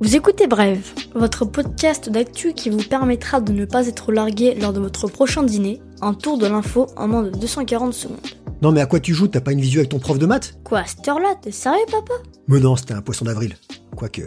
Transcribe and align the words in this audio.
Vous 0.00 0.16
écoutez 0.16 0.46
Brève, 0.46 0.92
votre 1.14 1.44
podcast 1.44 2.10
d'actu 2.10 2.52
qui 2.52 2.68
vous 2.68 2.82
permettra 2.82 3.40
de 3.40 3.52
ne 3.52 3.64
pas 3.64 3.86
être 3.86 4.12
largué 4.12 4.54
lors 4.54 4.72
de 4.72 4.80
votre 4.80 5.08
prochain 5.08 5.42
dîner, 5.42 5.80
un 6.02 6.12
tour 6.12 6.36
de 6.36 6.46
l'info 6.46 6.88
en 6.96 7.08
moins 7.08 7.22
de 7.22 7.30
240 7.30 7.94
secondes. 7.94 8.18
Non 8.60 8.72
mais 8.72 8.80
à 8.80 8.86
quoi 8.86 9.00
tu 9.00 9.14
joues? 9.14 9.28
T'as 9.28 9.40
pas 9.40 9.52
une 9.52 9.60
visu 9.60 9.78
avec 9.78 9.90
ton 9.90 9.98
prof 9.98 10.18
de 10.18 10.26
maths? 10.26 10.58
Quoi, 10.64 10.80
à 10.80 10.86
cette 10.86 11.06
heure-là 11.08 11.34
T'es 11.40 11.52
sérieux, 11.52 11.84
papa? 11.90 12.14
Mais 12.48 12.60
non, 12.60 12.76
c'était 12.76 12.94
un 12.94 13.02
poisson 13.02 13.24
d'avril. 13.24 13.56
Quoique. 13.96 14.22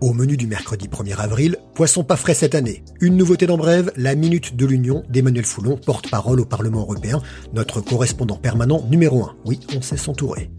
Au 0.00 0.12
menu 0.12 0.36
du 0.36 0.46
mercredi 0.46 0.88
1er 0.88 1.16
avril, 1.18 1.56
poisson 1.74 2.02
pas 2.02 2.16
frais 2.16 2.34
cette 2.34 2.54
année. 2.56 2.82
Une 3.00 3.16
nouveauté 3.16 3.46
dans 3.46 3.56
Brève, 3.56 3.92
la 3.96 4.14
Minute 4.14 4.56
de 4.56 4.66
l'Union 4.66 5.04
d'Emmanuel 5.08 5.44
Foulon, 5.44 5.76
porte-parole 5.76 6.40
au 6.40 6.44
Parlement 6.44 6.80
européen, 6.80 7.22
notre 7.54 7.80
correspondant 7.80 8.36
permanent 8.36 8.82
numéro 8.90 9.22
1. 9.24 9.36
Oui, 9.44 9.60
on 9.76 9.80
sait 9.80 9.96
s'entourer. 9.96 10.50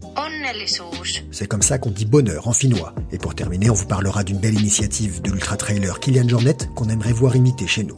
C'est 1.30 1.46
comme 1.46 1.62
ça 1.62 1.78
qu'on 1.78 1.90
dit 1.90 2.04
bonheur 2.04 2.48
en 2.48 2.52
finnois. 2.52 2.94
Et 3.12 3.18
pour 3.18 3.34
terminer, 3.34 3.70
on 3.70 3.74
vous 3.74 3.86
parlera 3.86 4.24
d'une 4.24 4.38
belle 4.38 4.54
initiative 4.54 5.22
de 5.22 5.30
l'ultra-trailer 5.30 6.00
Kylian 6.00 6.28
Jornet 6.28 6.56
qu'on 6.74 6.88
aimerait 6.88 7.12
voir 7.12 7.34
imiter 7.34 7.66
chez 7.66 7.84
nous. 7.84 7.96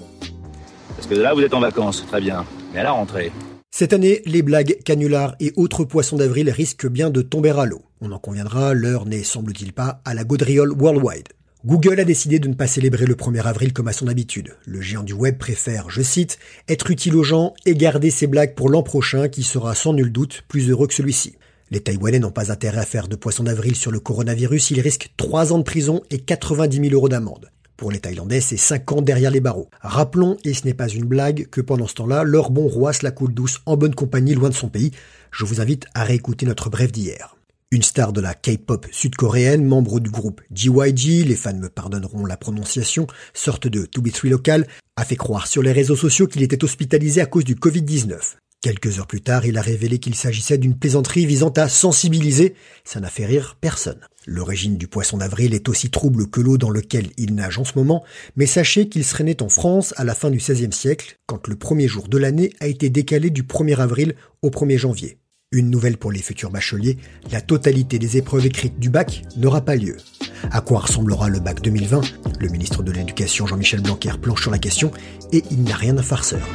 Parce 0.95 1.09
que 1.09 1.15
là, 1.15 1.35
vous 1.35 1.43
êtes 1.43 1.55
en 1.55 1.61
vacances, 1.61 2.05
très 2.07 2.21
bien. 2.21 2.45
Mais 2.73 2.81
à 2.81 2.85
la 2.85 2.93
rentrée. 2.93 3.33
Cette 3.71 3.93
année, 3.93 4.23
les 4.27 4.43
blagues, 4.43 4.79
canulars 4.85 5.35
et 5.41 5.53
autres 5.57 5.85
poissons 5.85 6.17
d'avril 6.17 6.49
risquent 6.51 6.89
bien 6.89 7.11
de 7.11 7.21
tomber 7.21 7.51
à 7.51 7.67
l'eau. 7.67 7.83
On 8.01 8.13
en 8.13 8.19
conviendra, 8.19 8.75
l'heure 8.75 9.07
n'est, 9.07 9.23
semble-t-il 9.23 9.73
pas, 9.73 10.01
à 10.05 10.15
la 10.15 10.25
gaudriole 10.25 10.73
worldwide. 10.73 11.29
Google 11.65 11.99
a 11.99 12.05
décidé 12.05 12.39
de 12.39 12.49
ne 12.49 12.55
pas 12.55 12.69
célébrer 12.69 13.07
le 13.07 13.17
1er 13.17 13.43
avril 13.43 13.73
comme 13.73 13.89
à 13.89 13.93
son 13.93 14.07
habitude. 14.07 14.55
Le 14.67 14.81
géant 14.81 15.03
du 15.03 15.15
web 15.15 15.37
préfère, 15.37 15.91
je 15.91 16.01
cite, 16.01 16.39
être 16.69 16.91
utile 16.91 17.17
aux 17.17 17.25
gens 17.25 17.55
et 17.67 17.75
garder 17.75 18.11
ses 18.11 18.29
blagues 18.29 18.55
pour 18.55 18.69
l'an 18.69 18.85
prochain 18.85 19.29
qui 19.29 19.43
sera 19.43 19.75
sans 19.75 19.93
nul 19.93 20.13
doute 20.13 20.45
plus 20.47 20.71
heureux 20.71 20.87
que 20.87 20.95
celui-ci. 20.95 21.35
Les 21.73 21.81
Taïwanais 21.81 22.21
n'ont 22.21 22.31
pas 22.31 22.53
intérêt 22.53 22.79
à 22.79 22.85
faire 22.85 23.09
de 23.09 23.17
poisson 23.17 23.43
d'avril 23.43 23.75
sur 23.75 23.91
le 23.91 23.99
coronavirus, 23.99 24.71
ils 24.71 24.81
risquent 24.81 25.11
3 25.17 25.53
ans 25.53 25.59
de 25.59 25.65
prison 25.65 26.01
et 26.11 26.21
90 26.21 26.77
000 26.77 26.95
euros 26.95 27.09
d'amende. 27.09 27.51
Pour 27.77 27.91
les 27.91 27.99
Thaïlandais, 27.99 28.41
c'est 28.41 28.57
5 28.57 28.93
ans 28.93 29.03
derrière 29.03 29.33
les 29.33 29.41
barreaux. 29.41 29.69
Rappelons, 29.81 30.37
et 30.45 30.55
ce 30.55 30.65
n'est 30.65 30.75
pas 30.75 30.89
une 30.89 31.05
blague, 31.05 31.49
que 31.49 31.61
pendant 31.61 31.89
ce 31.89 31.95
temps-là, 31.95 32.23
leur 32.23 32.51
bon 32.51 32.69
roi 32.69 32.93
se 32.93 33.05
la 33.05 33.11
coule 33.11 33.35
douce 33.35 33.61
en 33.67 33.77
bonne 33.77 33.97
compagnie 33.97 34.35
loin 34.35 34.49
de 34.49 34.55
son 34.55 34.69
pays. 34.69 34.93
Je 35.33 35.45
vous 35.45 35.61
invite 35.61 35.87
à 35.93 36.05
réécouter 36.05 36.47
notre 36.47 36.71
brève 36.71 36.93
d'hier. 36.93 37.37
Une 37.73 37.83
star 37.83 38.13
de 38.13 38.21
la 38.21 38.35
K-pop 38.35 38.87
sud-coréenne, 38.93 39.65
membre 39.65 39.99
du 39.99 40.09
groupe 40.09 40.43
GYG, 40.53 41.27
les 41.27 41.35
fans 41.35 41.53
me 41.53 41.69
pardonneront 41.69 42.25
la 42.25 42.37
prononciation, 42.37 43.09
sorte 43.35 43.67
de 43.67 43.87
To 43.87 44.01
Be 44.01 44.13
Three 44.13 44.31
local, 44.31 44.69
a 44.95 45.05
fait 45.05 45.17
croire 45.17 45.49
sur 45.49 45.63
les 45.63 45.73
réseaux 45.73 45.97
sociaux 45.97 46.29
qu'il 46.29 46.45
était 46.45 46.63
hospitalisé 46.63 47.21
à 47.21 47.27
cause 47.27 47.45
du 47.45 47.57
Covid-19. 47.57 48.37
Quelques 48.63 48.99
heures 48.99 49.07
plus 49.07 49.21
tard, 49.21 49.47
il 49.47 49.59
a 49.59 49.63
révélé 49.63 49.99
qu'il 49.99 50.15
s'agissait 50.15 50.59
d'une 50.59 50.77
plaisanterie 50.77 51.27
visant 51.27 51.51
à 51.51 51.69
sensibiliser. 51.69 52.55
Ça 52.85 53.01
n'a 53.01 53.11
fait 53.11 53.27
rire 53.27 53.57
personne. 53.61 54.01
L'origine 54.27 54.77
du 54.77 54.89
poisson 54.89 55.19
d'avril 55.19 55.55
est 55.55 55.69
aussi 55.69 55.89
trouble 55.89 56.29
que 56.29 56.41
l'eau 56.41 56.59
dans 56.59 56.71
lequel 56.71 57.11
il 57.17 57.37
nage 57.37 57.59
en 57.59 57.65
ce 57.65 57.75
moment, 57.77 58.03
mais 58.35 58.47
sachez 58.47 58.89
qu'il 58.89 59.05
serait 59.05 59.23
né 59.23 59.37
en 59.41 59.49
France 59.49 59.95
à 59.97 60.05
la 60.05 60.17
fin 60.17 60.31
du 60.31 60.39
XVIe 60.39 60.73
siècle, 60.73 61.19
quand 61.27 61.47
le 61.47 61.55
premier 61.55 61.87
jour 61.87 62.09
de 62.09 62.19
l'année 62.19 62.53
a 62.59 62.67
été 62.67 62.91
décalé 62.91 63.31
du 63.31 63.45
1er 63.45 63.77
avril 63.77 64.17
au 64.43 64.51
1er 64.51 64.79
janvier. 64.79 65.19
Une 65.53 65.71
nouvelle 65.71 65.97
pour 65.97 66.11
les 66.11 66.23
futurs 66.23 66.51
bacheliers, 66.51 66.99
la 67.31 67.41
totalité 67.41 68.01
des 68.01 68.17
épreuves 68.17 68.47
écrites 68.47 68.81
du 68.81 68.91
bac 68.91 69.23
n'aura 69.37 69.61
pas 69.61 69.77
lieu. 69.77 69.97
À 70.51 70.61
quoi 70.61 70.81
ressemblera 70.81 71.29
le 71.29 71.39
bac 71.39 71.63
2020 71.63 72.01
Le 72.41 72.49
ministre 72.49 72.83
de 72.83 72.91
l'Éducation 72.91 73.47
Jean-Michel 73.47 73.81
Blanquer 73.81 74.19
planche 74.21 74.43
sur 74.43 74.51
la 74.51 74.59
question 74.59 74.91
et 75.33 75.45
il 75.53 75.63
n'a 75.63 75.77
rien 75.77 75.95
d'un 75.95 76.03
farceur. 76.03 76.47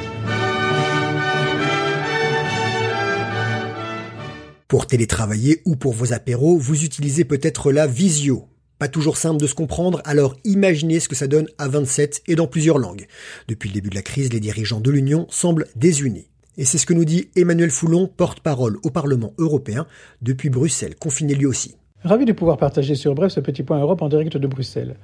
Pour 4.71 4.87
télétravailler 4.87 5.61
ou 5.65 5.75
pour 5.75 5.91
vos 5.91 6.13
apéros, 6.13 6.55
vous 6.55 6.85
utilisez 6.85 7.25
peut-être 7.25 7.73
la 7.73 7.87
visio. 7.87 8.47
Pas 8.79 8.87
toujours 8.87 9.17
simple 9.17 9.41
de 9.41 9.45
se 9.45 9.53
comprendre, 9.53 10.01
alors 10.05 10.37
imaginez 10.45 11.01
ce 11.01 11.09
que 11.09 11.15
ça 11.17 11.27
donne 11.27 11.49
à 11.57 11.67
27 11.67 12.21
et 12.27 12.35
dans 12.35 12.47
plusieurs 12.47 12.77
langues. 12.77 13.05
Depuis 13.49 13.67
le 13.67 13.73
début 13.73 13.89
de 13.89 13.95
la 13.95 14.01
crise, 14.01 14.31
les 14.31 14.39
dirigeants 14.39 14.79
de 14.79 14.89
l'Union 14.89 15.27
semblent 15.29 15.67
désunis. 15.75 16.29
Et 16.57 16.63
c'est 16.63 16.77
ce 16.77 16.85
que 16.85 16.93
nous 16.93 17.03
dit 17.03 17.27
Emmanuel 17.35 17.69
Foulon, 17.69 18.07
porte-parole 18.07 18.77
au 18.85 18.91
Parlement 18.91 19.33
européen, 19.39 19.87
depuis 20.21 20.49
Bruxelles, 20.49 20.95
confiné 20.95 21.35
lui 21.35 21.47
aussi. 21.47 21.75
Ravi 22.05 22.23
de 22.23 22.31
pouvoir 22.31 22.55
partager 22.55 22.95
sur 22.95 23.13
Bref 23.13 23.33
ce 23.33 23.41
petit 23.41 23.63
point 23.63 23.81
Europe 23.81 24.01
en 24.01 24.07
direct 24.07 24.37
de 24.37 24.47
Bruxelles. 24.47 24.95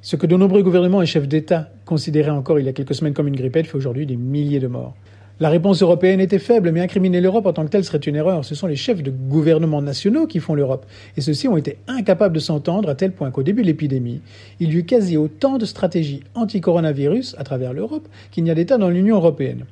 Ce 0.00 0.16
que 0.16 0.26
de 0.26 0.36
nombreux 0.36 0.64
gouvernements 0.64 1.00
et 1.00 1.06
chefs 1.06 1.28
d'État 1.28 1.68
considéraient 1.84 2.30
encore 2.30 2.58
il 2.58 2.66
y 2.66 2.68
a 2.68 2.72
quelques 2.72 2.96
semaines 2.96 3.14
comme 3.14 3.28
une 3.28 3.36
grippette 3.36 3.68
fait 3.68 3.76
aujourd'hui 3.76 4.04
des 4.04 4.16
milliers 4.16 4.58
de 4.58 4.66
morts. 4.66 4.96
La 5.42 5.48
réponse 5.48 5.82
européenne 5.82 6.20
était 6.20 6.38
faible, 6.38 6.70
mais 6.70 6.82
incriminer 6.82 7.20
l'Europe 7.20 7.46
en 7.46 7.52
tant 7.52 7.64
que 7.64 7.70
telle 7.70 7.82
serait 7.82 7.98
une 7.98 8.14
erreur. 8.14 8.44
Ce 8.44 8.54
sont 8.54 8.68
les 8.68 8.76
chefs 8.76 9.02
de 9.02 9.10
gouvernements 9.10 9.82
nationaux 9.82 10.28
qui 10.28 10.38
font 10.38 10.54
l'Europe. 10.54 10.86
Et 11.16 11.20
ceux-ci 11.20 11.48
ont 11.48 11.56
été 11.56 11.78
incapables 11.88 12.36
de 12.36 12.38
s'entendre 12.38 12.88
à 12.88 12.94
tel 12.94 13.10
point 13.10 13.32
qu'au 13.32 13.42
début 13.42 13.62
de 13.62 13.66
l'épidémie, 13.66 14.20
il 14.60 14.72
y 14.72 14.76
eut 14.76 14.84
quasi 14.84 15.16
autant 15.16 15.58
de 15.58 15.64
stratégies 15.64 16.22
anti-coronavirus 16.36 17.34
à 17.38 17.42
travers 17.42 17.72
l'Europe 17.72 18.06
qu'il 18.30 18.44
n'y 18.44 18.52
a 18.52 18.54
d'États 18.54 18.78
dans 18.78 18.88
l'Union 18.88 19.16
européenne. 19.16 19.64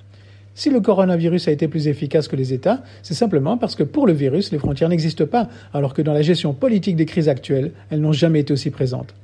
Si 0.57 0.71
le 0.71 0.81
coronavirus 0.81 1.47
a 1.47 1.53
été 1.53 1.69
plus 1.69 1.87
efficace 1.87 2.27
que 2.27 2.35
les 2.35 2.53
États, 2.53 2.83
c'est 3.05 3.15
simplement 3.15 3.57
parce 3.57 3.77
que 3.77 3.85
pour 3.85 4.09
le 4.09 4.13
virus, 4.13 4.51
les 4.51 4.59
frontières 4.59 4.89
n'existent 4.89 5.27
pas, 5.27 5.49
alors 5.73 5.95
que 5.95 6.03
dans 6.03 6.15
la 6.15 6.23
gestion 6.23 6.53
politique 6.53 6.97
des 6.97 7.07
crises 7.07 7.29
actuelles, 7.29 7.71
elles 7.91 8.01
n'ont 8.01 8.11
jamais 8.11 8.41
été 8.41 8.53
aussi 8.53 8.71
présentes. 8.71 9.15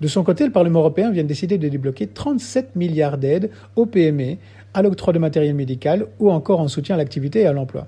De 0.00 0.08
son 0.08 0.22
côté, 0.22 0.44
le 0.44 0.52
Parlement 0.52 0.80
européen 0.80 1.10
vient 1.10 1.22
de 1.22 1.28
décider 1.28 1.56
de 1.56 1.68
débloquer 1.68 2.06
37 2.06 2.76
milliards 2.76 3.16
d'aides 3.16 3.50
aux 3.76 3.86
PME, 3.86 4.36
à 4.74 4.82
l'octroi 4.82 5.14
de 5.14 5.18
matériel 5.18 5.54
médical 5.54 6.06
ou 6.18 6.30
encore 6.30 6.60
en 6.60 6.68
soutien 6.68 6.96
à 6.96 6.98
l'activité 6.98 7.40
et 7.40 7.46
à 7.46 7.52
l'emploi. 7.52 7.86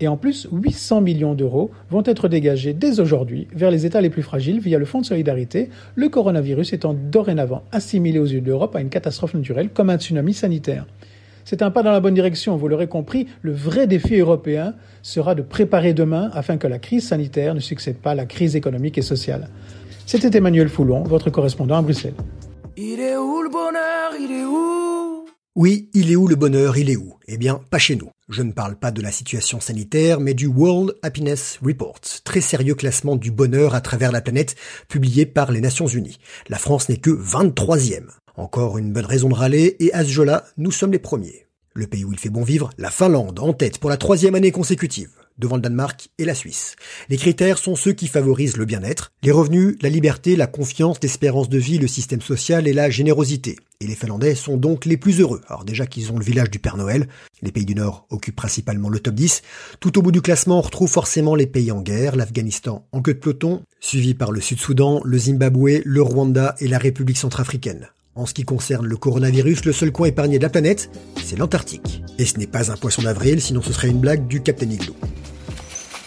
Et 0.00 0.06
en 0.06 0.16
plus, 0.16 0.46
800 0.52 1.00
millions 1.00 1.34
d'euros 1.34 1.72
vont 1.90 2.04
être 2.04 2.28
dégagés 2.28 2.72
dès 2.72 3.00
aujourd'hui 3.00 3.48
vers 3.52 3.72
les 3.72 3.86
États 3.86 4.00
les 4.00 4.10
plus 4.10 4.22
fragiles 4.22 4.60
via 4.60 4.78
le 4.78 4.84
Fonds 4.84 5.00
de 5.00 5.06
solidarité, 5.06 5.68
le 5.96 6.08
coronavirus 6.08 6.72
étant 6.72 6.94
dorénavant 6.94 7.64
assimilé 7.72 8.20
aux 8.20 8.26
yeux 8.26 8.40
de 8.40 8.46
l'Europe 8.46 8.76
à 8.76 8.80
une 8.80 8.88
catastrophe 8.88 9.34
naturelle 9.34 9.70
comme 9.70 9.90
un 9.90 9.98
tsunami 9.98 10.32
sanitaire. 10.32 10.86
C'est 11.44 11.62
un 11.62 11.72
pas 11.72 11.82
dans 11.82 11.90
la 11.90 12.00
bonne 12.00 12.14
direction, 12.14 12.56
vous 12.56 12.68
l'aurez 12.68 12.88
compris, 12.88 13.26
le 13.42 13.52
vrai 13.52 13.86
défi 13.86 14.16
européen 14.16 14.74
sera 15.02 15.34
de 15.34 15.42
préparer 15.42 15.94
demain 15.94 16.30
afin 16.34 16.58
que 16.58 16.66
la 16.68 16.78
crise 16.78 17.08
sanitaire 17.08 17.54
ne 17.54 17.60
succède 17.60 17.96
pas 17.96 18.10
à 18.10 18.14
la 18.14 18.26
crise 18.26 18.54
économique 18.54 18.98
et 18.98 19.02
sociale. 19.02 19.48
C'était 20.10 20.38
Emmanuel 20.38 20.70
Foulon, 20.70 21.02
votre 21.02 21.28
correspondant 21.28 21.76
à 21.76 21.82
Bruxelles. 21.82 22.14
Il 22.78 22.98
est 22.98 23.18
où 23.18 23.42
le 23.42 23.50
bonheur? 23.50 24.12
Il 24.18 24.32
est 24.32 24.44
où? 24.46 25.26
Oui, 25.54 25.90
il 25.92 26.10
est 26.10 26.16
où 26.16 26.26
le 26.26 26.34
bonheur? 26.34 26.78
Il 26.78 26.88
est 26.88 26.96
où? 26.96 27.18
Eh 27.26 27.36
bien, 27.36 27.60
pas 27.68 27.76
chez 27.76 27.94
nous. 27.94 28.08
Je 28.30 28.42
ne 28.42 28.52
parle 28.52 28.76
pas 28.76 28.90
de 28.90 29.02
la 29.02 29.12
situation 29.12 29.60
sanitaire, 29.60 30.18
mais 30.18 30.32
du 30.32 30.46
World 30.46 30.94
Happiness 31.02 31.58
Report, 31.62 32.00
très 32.24 32.40
sérieux 32.40 32.74
classement 32.74 33.16
du 33.16 33.30
bonheur 33.30 33.74
à 33.74 33.82
travers 33.82 34.10
la 34.10 34.22
planète, 34.22 34.56
publié 34.88 35.26
par 35.26 35.52
les 35.52 35.60
Nations 35.60 35.86
Unies. 35.86 36.16
La 36.48 36.56
France 36.56 36.88
n'est 36.88 36.96
que 36.96 37.10
23e. 37.10 38.06
Encore 38.34 38.78
une 38.78 38.94
bonne 38.94 39.04
raison 39.04 39.28
de 39.28 39.34
râler, 39.34 39.76
et 39.78 39.92
à 39.92 40.04
ce 40.04 40.08
jeu-là, 40.08 40.44
nous 40.56 40.72
sommes 40.72 40.92
les 40.92 40.98
premiers. 40.98 41.48
Le 41.74 41.86
pays 41.86 42.06
où 42.06 42.14
il 42.14 42.18
fait 42.18 42.30
bon 42.30 42.44
vivre, 42.44 42.70
la 42.78 42.90
Finlande, 42.90 43.40
en 43.40 43.52
tête 43.52 43.76
pour 43.78 43.90
la 43.90 43.98
troisième 43.98 44.34
année 44.34 44.52
consécutive, 44.52 45.10
devant 45.38 45.56
le 45.56 45.62
Danemark 45.62 46.08
et 46.18 46.24
la 46.24 46.34
Suisse. 46.34 46.76
Les 47.08 47.16
critères 47.16 47.58
sont 47.58 47.76
ceux 47.76 47.92
qui 47.92 48.08
favorisent 48.08 48.56
le 48.56 48.64
bien-être, 48.64 49.12
les 49.22 49.30
revenus, 49.30 49.76
la 49.80 49.88
liberté, 49.88 50.36
la 50.36 50.46
confiance, 50.46 50.98
l'espérance 51.02 51.48
de 51.48 51.58
vie, 51.58 51.78
le 51.78 51.88
système 51.88 52.20
social 52.20 52.66
et 52.66 52.72
la 52.72 52.90
générosité. 52.90 53.56
Et 53.80 53.86
les 53.86 53.94
Finlandais 53.94 54.34
sont 54.34 54.56
donc 54.56 54.86
les 54.86 54.96
plus 54.96 55.20
heureux. 55.20 55.40
Alors 55.48 55.64
déjà 55.64 55.86
qu'ils 55.86 56.10
ont 56.10 56.18
le 56.18 56.24
village 56.24 56.50
du 56.50 56.58
Père 56.58 56.76
Noël, 56.76 57.06
les 57.42 57.52
pays 57.52 57.64
du 57.64 57.76
Nord 57.76 58.06
occupent 58.10 58.34
principalement 58.34 58.88
le 58.88 58.98
top 58.98 59.14
10. 59.14 59.42
Tout 59.78 59.98
au 59.98 60.02
bout 60.02 60.10
du 60.10 60.20
classement, 60.20 60.58
on 60.58 60.62
retrouve 60.62 60.90
forcément 60.90 61.36
les 61.36 61.46
pays 61.46 61.70
en 61.70 61.80
guerre, 61.80 62.16
l'Afghanistan 62.16 62.84
en 62.90 63.02
queue 63.02 63.14
de 63.14 63.20
peloton, 63.20 63.62
suivi 63.78 64.14
par 64.14 64.32
le 64.32 64.40
Sud-Soudan, 64.40 65.00
le 65.04 65.18
Zimbabwe, 65.18 65.82
le 65.84 66.02
Rwanda 66.02 66.56
et 66.58 66.66
la 66.66 66.78
République 66.78 67.18
centrafricaine. 67.18 67.88
En 68.18 68.26
ce 68.26 68.34
qui 68.34 68.42
concerne 68.42 68.84
le 68.84 68.96
coronavirus, 68.96 69.64
le 69.64 69.72
seul 69.72 69.92
coin 69.92 70.08
épargné 70.08 70.38
de 70.38 70.42
la 70.42 70.48
planète, 70.48 70.90
c'est 71.22 71.38
l'Antarctique. 71.38 72.02
Et 72.18 72.26
ce 72.26 72.36
n'est 72.36 72.48
pas 72.48 72.72
un 72.72 72.76
poisson 72.76 73.02
d'avril, 73.02 73.40
sinon 73.40 73.62
ce 73.62 73.72
serait 73.72 73.90
une 73.90 74.00
blague 74.00 74.26
du 74.26 74.42
Captain 74.42 74.68
Igloo. 74.68 74.96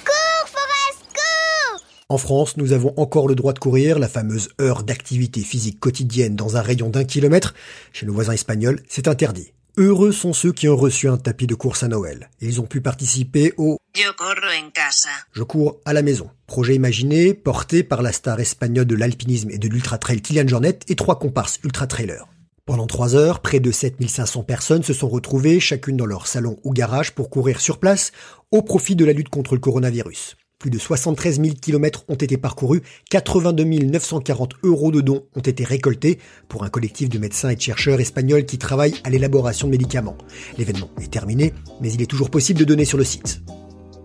Cours, 0.04 0.46
Forest, 0.46 1.06
cours 1.14 1.82
En 2.10 2.18
France, 2.18 2.58
nous 2.58 2.74
avons 2.74 2.94
encore 2.97 3.30
le 3.30 3.35
droit 3.35 3.53
de 3.53 3.59
courir, 3.59 3.97
la 3.97 4.09
fameuse 4.09 4.50
heure 4.59 4.84
d'activité 4.84 5.40
physique 5.40 5.80
quotidienne 5.80 6.35
dans 6.35 6.58
un 6.58 6.62
rayon 6.62 6.90
d'un 6.90 7.06
kilomètre. 7.06 7.53
Chez 7.94 8.06
nos 8.06 8.14
voisins 8.14 8.34
espagnols, 8.34 8.82
c'est 8.90 9.08
interdit. 9.08 9.53
Heureux 9.78 10.12
sont 10.12 10.34
ceux 10.34 10.52
qui 10.52 10.68
ont 10.68 10.76
reçu 10.76 11.08
un 11.08 11.16
tapis 11.16 11.47
de 11.47 11.56
course 11.56 11.84
à 11.84 11.88
Noël. 11.88 12.29
Ils 12.41 12.59
ont 12.59 12.66
pu 12.66 12.82
participer 12.82 13.53
au 13.56 13.78
Yo 13.96 14.12
corro 14.18 14.32
en 14.34 14.70
casa. 14.72 15.09
Je 15.32 15.44
cours 15.44 15.79
à 15.85 15.94
la 15.94 16.02
maison. 16.02 16.29
Projet 16.46 16.76
imaginé, 16.76 17.34
porté 17.34 17.82
par 17.82 18.02
la 18.02 18.12
star 18.12 18.41
espagnole 18.41 18.85
de 18.85 18.96
l'alpinisme 18.96 19.50
et 19.50 19.58
de 19.58 19.70
l'ultra-trail 19.70 20.22
Kylian 20.22 20.47
Jornet 20.47 20.79
et 20.90 20.96
trois 20.96 21.20
comparses 21.20 21.62
ultra-trailers. 21.64 22.28
Pendant 22.66 22.85
trois 22.85 23.16
heures, 23.16 23.40
près 23.40 23.62
de 23.62 23.72
7500 23.72 24.44
personnes 24.44 24.84
se 24.84 24.94
sont 24.94 25.08
retrouvées, 25.08 25.62
chacune 25.62 25.96
dans 25.96 26.06
leur 26.06 26.28
salon 26.28 26.59
ou 26.66 26.73
garage, 26.73 27.14
pour 27.14 27.29
courir 27.29 27.62
sur 27.62 27.79
place, 27.79 28.12
au 28.52 28.64
profit 28.64 28.97
de 28.97 29.06
la 29.06 29.14
lutte 29.14 29.29
contre 29.29 29.56
le 29.56 29.62
coronavirus. 29.62 30.35
Plus 30.61 30.69
de 30.69 30.78
73 30.78 31.41
000 31.41 31.55
km 31.59 32.05
ont 32.08 32.13
été 32.13 32.37
parcourus, 32.37 32.84
82 33.09 33.63
940 33.63 34.53
euros 34.61 34.91
de 34.91 35.02
dons 35.02 35.23
ont 35.35 35.41
été 35.41 35.63
récoltés 35.63 36.19
pour 36.47 36.63
un 36.63 36.69
collectif 36.69 37.09
de 37.09 37.17
médecins 37.17 37.49
et 37.49 37.55
de 37.55 37.61
chercheurs 37.61 37.99
espagnols 37.99 38.46
qui 38.46 38.59
travaillent 38.59 38.93
à 39.03 39.09
l'élaboration 39.09 39.66
de 39.66 39.72
médicaments. 39.72 40.16
L'événement 40.59 40.91
est 41.02 41.09
terminé, 41.09 41.52
mais 41.81 41.91
il 41.91 41.99
est 42.03 42.05
toujours 42.05 42.29
possible 42.29 42.59
de 42.59 42.66
donner 42.66 42.85
sur 42.85 42.99
le 42.99 43.03
site. 43.03 43.41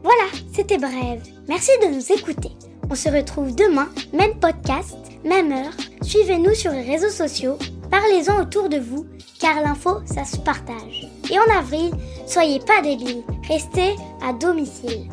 Voilà, 0.03 0.25
c'était 0.51 0.79
bref. 0.79 1.21
Merci 1.47 1.73
de 1.83 1.95
nous 1.95 2.19
écouter. 2.19 2.53
On 2.89 2.95
se 2.95 3.11
retrouve 3.11 3.55
demain, 3.55 3.91
même 4.15 4.41
podcast, 4.41 4.97
même 5.27 5.53
heure. 5.53 5.75
Suivez-nous 6.01 6.55
sur 6.55 6.73
les 6.73 6.91
réseaux 6.91 7.11
sociaux, 7.11 7.59
parlez-en 7.91 8.41
autour 8.41 8.71
de 8.71 8.79
vous, 8.79 9.05
car 9.39 9.61
l'info, 9.61 9.99
ça 10.07 10.25
se 10.25 10.39
partage. 10.39 11.07
Et 11.31 11.39
en 11.39 11.59
avril, 11.59 11.91
soyez 12.27 12.61
pas 12.61 12.81
débiles, 12.81 13.25
restez 13.47 13.95
à 14.23 14.33
domicile. 14.33 15.11